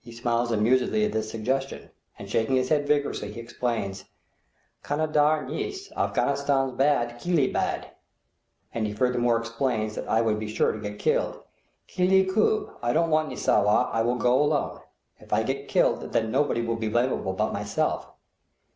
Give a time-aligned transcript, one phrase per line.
[0.00, 4.04] He smiles amusedly at this suggestion, and shaking his head vigorously, he says,
[4.84, 7.90] "Kandahar neis; Afghanistan's bad; khylie bad;"
[8.72, 11.42] and he furthermore explains that I would be sure to get killed.
[11.88, 14.82] "Kliylie koob; I don't want any sowar, I will go alone;
[15.18, 18.06] if I get killed, then nobody will be blamable but myself."